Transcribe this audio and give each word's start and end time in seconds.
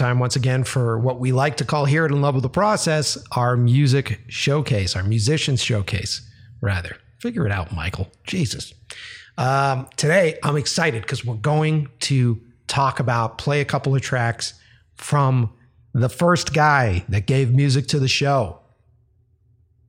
time 0.00 0.18
once 0.18 0.34
again 0.34 0.64
for 0.64 0.98
what 0.98 1.20
we 1.20 1.30
like 1.30 1.58
to 1.58 1.64
call 1.64 1.84
here 1.84 2.06
at 2.06 2.10
In 2.10 2.22
Love 2.22 2.34
with 2.34 2.42
the 2.42 2.48
Process 2.48 3.18
our 3.32 3.54
music 3.54 4.18
showcase, 4.28 4.96
our 4.96 5.02
musicians 5.02 5.62
showcase, 5.62 6.26
rather. 6.62 6.96
Figure 7.18 7.44
it 7.44 7.52
out, 7.52 7.70
Michael. 7.72 8.10
Jesus. 8.24 8.72
Um, 9.36 9.88
today, 9.96 10.38
I'm 10.42 10.56
excited 10.56 11.02
because 11.02 11.22
we're 11.22 11.34
going 11.34 11.88
to 12.00 12.40
talk 12.66 12.98
about, 12.98 13.36
play 13.36 13.60
a 13.60 13.64
couple 13.66 13.94
of 13.94 14.00
tracks 14.00 14.54
from 14.94 15.52
the 15.92 16.08
first 16.08 16.54
guy 16.54 17.04
that 17.10 17.26
gave 17.26 17.52
music 17.52 17.86
to 17.88 17.98
the 17.98 18.08
show, 18.08 18.58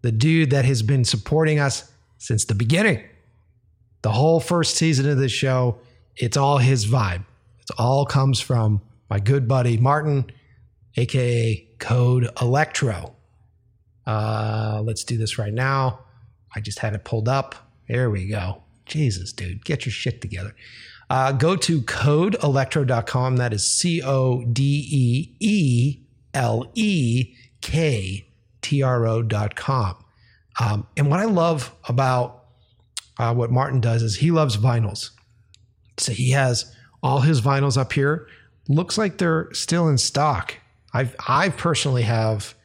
the 0.02 0.12
dude 0.12 0.50
that 0.50 0.66
has 0.66 0.82
been 0.82 1.06
supporting 1.06 1.58
us 1.58 1.90
since 2.18 2.44
the 2.44 2.56
beginning. 2.56 3.02
The 4.02 4.12
whole 4.12 4.42
first 4.42 4.76
season 4.76 5.10
of 5.10 5.18
this 5.18 5.32
show, 5.32 5.80
it's 6.18 6.36
all 6.36 6.58
his 6.58 6.86
vibe. 6.86 7.24
It 7.62 7.72
all 7.78 8.06
comes 8.06 8.42
from 8.42 8.82
my 9.12 9.20
good 9.20 9.46
buddy 9.46 9.76
Martin, 9.76 10.32
aka 10.96 11.68
Code 11.80 12.30
Elektro. 12.38 13.14
Uh, 14.08 14.82
let's 14.86 15.04
do 15.04 15.18
this 15.18 15.38
right 15.38 15.54
now. 15.54 16.00
I 16.56 16.62
just 16.62 16.80
had 16.80 16.96
it 16.96 17.04
pulled 17.04 17.28
up. 17.28 17.74
There 17.90 18.10
we 18.10 18.30
go. 18.30 18.64
Jesus, 18.86 19.34
dude, 19.34 19.66
get 19.66 19.86
your 19.86 19.92
shit 19.92 20.22
together. 20.22 20.56
Uh, 21.10 21.34
go 21.34 21.58
to 21.58 21.82
codeelektro.com. 21.82 23.36
That 23.36 23.52
is 23.52 23.68
C 23.68 24.02
O 24.02 24.46
D 24.46 24.88
E 24.90 25.36
E 25.42 26.00
L 26.34 26.72
E 26.74 27.36
K 27.60 28.26
T 28.62 28.82
R 28.82 29.06
O.com. 29.06 30.06
Um, 30.58 30.88
and 30.96 31.10
what 31.10 31.20
I 31.20 31.26
love 31.26 31.76
about 31.84 32.46
uh, 33.20 33.34
what 33.34 33.52
Martin 33.52 33.82
does 33.82 34.04
is 34.04 34.16
he 34.16 34.32
loves 34.32 34.56
vinyls. 34.56 35.10
So 35.98 36.14
he 36.14 36.32
has 36.32 36.74
all 37.04 37.20
his 37.20 37.42
vinyls 37.42 37.78
up 37.78 37.92
here. 37.92 38.28
Looks 38.72 38.98
like 38.98 39.18
they're 39.18 39.54
still 39.54 39.90
in 39.90 39.98
stock. 39.98 40.56
I've 40.94 41.14
I 41.28 41.50
personally 41.50 42.04
have 42.04 42.56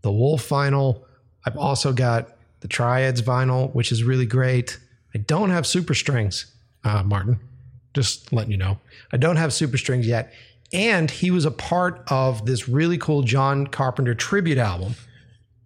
the 0.00 0.10
Wolf 0.10 0.48
vinyl. 0.48 1.02
I've 1.44 1.58
also 1.58 1.92
got 1.92 2.36
the 2.60 2.68
Triads 2.68 3.20
vinyl, 3.20 3.74
which 3.74 3.92
is 3.92 4.02
really 4.02 4.24
great. 4.24 4.78
I 5.14 5.18
don't 5.18 5.50
have 5.50 5.66
super 5.66 5.92
strings, 5.92 6.46
uh, 6.84 7.02
Martin. 7.02 7.38
Just 7.92 8.32
letting 8.32 8.52
you 8.52 8.56
know. 8.56 8.78
I 9.12 9.18
don't 9.18 9.36
have 9.36 9.52
super 9.52 9.76
strings 9.76 10.06
yet. 10.06 10.32
And 10.72 11.10
he 11.10 11.30
was 11.30 11.44
a 11.44 11.50
part 11.50 12.04
of 12.08 12.46
this 12.46 12.66
really 12.66 12.96
cool 12.96 13.22
John 13.22 13.66
Carpenter 13.66 14.14
tribute 14.14 14.58
album 14.58 14.94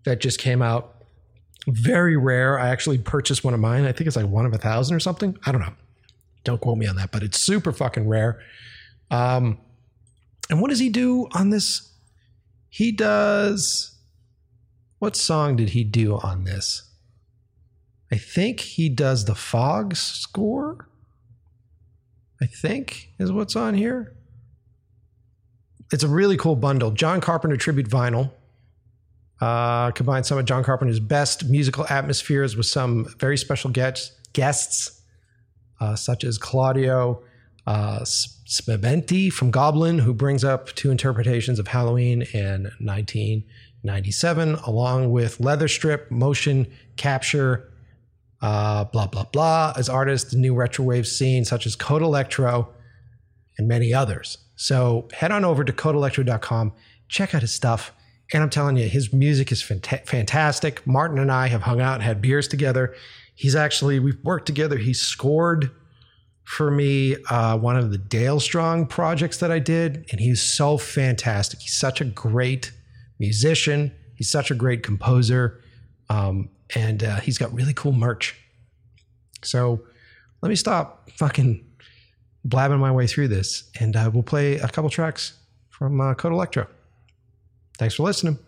that 0.05 0.21
just 0.21 0.41
came 0.41 0.61
out. 0.61 1.05
Very 1.69 2.17
rare. 2.17 2.59
I 2.59 2.69
actually 2.71 2.99
purchased 2.99 3.45
one 3.45 3.55
of 3.55 3.61
mine. 3.61 3.85
I 3.85 3.93
think 3.93 4.09
it's 4.09 4.17
like 4.17 4.27
one 4.27 4.45
of 4.45 4.53
a 4.53 4.59
thousand 4.59 4.97
or 4.97 5.01
something. 5.01 5.39
I 5.47 5.53
don't 5.53 5.61
know. 5.61 5.75
Don't 6.43 6.61
quote 6.61 6.79
me 6.79 6.87
on 6.89 6.97
that, 6.97 7.13
but 7.13 7.23
it's 7.23 7.39
super 7.39 7.73
fucking 7.73 8.09
rare. 8.09 8.41
Um, 9.11 9.59
and 10.51 10.61
what 10.61 10.71
does 10.71 10.79
he 10.79 10.89
do 10.89 11.29
on 11.33 11.51
this? 11.51 11.91
He 12.69 12.93
does. 12.93 13.97
What 14.99 15.17
song 15.17 15.57
did 15.57 15.71
he 15.71 15.85
do 15.85 16.17
on 16.19 16.45
this? 16.45 16.91
I 18.11 18.17
think 18.17 18.61
he 18.61 18.89
does 18.89 19.25
the 19.25 19.35
Fog 19.35 19.97
score. 19.97 20.89
I 22.41 22.47
think 22.47 23.11
is 23.19 23.33
what's 23.33 23.57
on 23.57 23.75
here. 23.75 24.15
It's 25.93 26.03
a 26.03 26.09
really 26.09 26.37
cool 26.37 26.57
bundle. 26.57 26.91
John 26.91 27.21
Carpenter 27.21 27.57
tribute 27.57 27.89
vinyl. 27.89 28.33
Uh, 29.41 29.91
combines 29.91 30.29
some 30.29 30.39
of 30.39 30.45
John 30.45 30.63
Carpenter's 30.63 31.01
best 31.01 31.45
musical 31.51 31.87
atmospheres 31.89 32.57
with 32.57 32.67
some 32.67 33.05
very 33.19 33.37
special 33.37 33.71
guests, 33.71 34.13
guests 34.33 35.03
uh, 35.81 35.97
such 35.97 36.25
as 36.25 36.39
Claudio 36.39 37.23
uh, 37.67 38.01
Simonetti 38.01 39.33
from 39.33 39.51
Goblin, 39.51 39.99
who 39.99 40.13
brings 40.13 40.45
up 40.45 40.69
two 40.75 40.91
interpretations 40.91 41.59
of 41.59 41.69
Halloween 41.69 42.23
in 42.33 42.65
1997, 42.79 44.55
along 44.67 45.11
with 45.11 45.39
Leatherstrip, 45.39 46.11
motion 46.11 46.67
capture, 46.97 47.71
uh, 48.43 48.85
blah, 48.85 49.07
blah, 49.07 49.25
blah, 49.25 49.73
as 49.77 49.89
artists 49.89 50.35
in 50.35 50.41
new 50.41 50.55
retrowave 50.55 51.07
scene, 51.07 51.45
such 51.45 51.67
as 51.67 51.75
Code 51.75 52.03
Elektro 52.03 52.69
and 53.57 53.67
many 53.67 53.95
others. 53.95 54.39
So 54.57 55.09
head 55.13 55.33
on 55.33 55.45
over 55.45 55.65
to 55.65 55.73
codeelektro.com, 55.73 56.73
check 57.09 57.35
out 57.35 57.41
his 57.41 57.55
stuff. 57.55 57.93
And 58.33 58.43
I'm 58.43 58.51
telling 58.51 58.77
you, 58.77 58.89
his 58.89 59.13
music 59.13 59.53
is 59.53 59.63
fant- 59.63 60.07
fantastic. 60.07 60.87
Martin 60.87 61.19
and 61.19 61.31
I 61.31 61.49
have 61.49 61.63
hung 61.63 61.81
out 61.81 61.95
and 61.95 62.03
had 62.03 62.21
beers 62.21 62.49
together. 62.49 62.95
He's 63.35 63.55
actually, 63.55 63.99
we've 63.99 64.23
worked 64.23 64.47
together. 64.47 64.77
He 64.77 64.95
scored 64.95 65.71
for 66.45 66.71
me 66.71 67.17
uh, 67.31 67.57
one 67.59 67.77
of 67.77 67.91
the 67.91 67.99
Dale 67.99 68.41
Strong 68.41 68.87
projects 68.87 69.39
that 69.39 69.51
I 69.51 69.59
did, 69.59 70.07
and 70.11 70.21
he's 70.21 70.43
so 70.43 70.79
fantastic. 70.79 71.61
He's 71.61 71.75
such 71.75 72.01
a 72.01 72.05
great 72.05 72.73
musician. 73.19 73.93
He's 74.15 74.31
such 74.31 74.51
a 74.51 74.55
great 74.55 74.83
composer, 74.83 75.61
um, 76.09 76.51
and 76.75 77.03
uh, 77.03 77.21
he's 77.21 77.39
got 77.39 77.53
really 77.53 77.75
cool 77.75 77.93
merch. 77.93 78.37
So 79.43 79.83
let 80.43 80.49
me 80.49 80.57
stop 80.57 81.11
fucking 81.11 81.65
blabbing 82.45 82.79
my 82.79 82.93
way 82.93 83.07
through 83.07 83.29
this, 83.29 83.71
and 83.81 83.97
uh, 83.97 84.11
we'll 84.13 84.23
play 84.23 84.59
a 84.59 84.69
couple 84.69 84.91
tracks 84.91 85.39
from 85.71 86.01
uh, 86.01 86.15
Code 86.15 86.33
Elektro. 86.33 86.69
Thanks 87.79 87.95
for 87.95 88.05
listening. 88.05 88.39